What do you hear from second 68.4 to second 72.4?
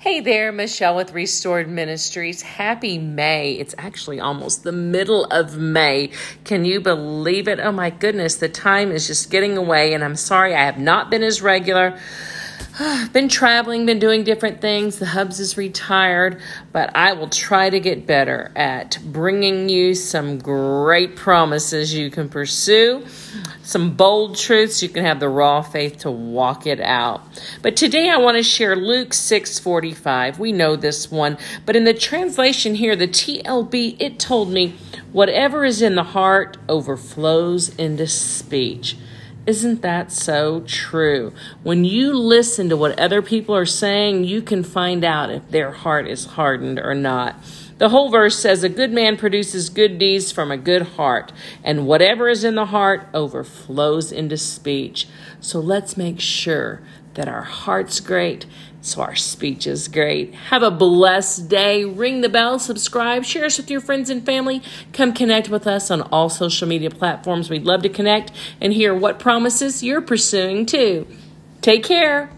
and hear what promises you're pursuing too. Take care.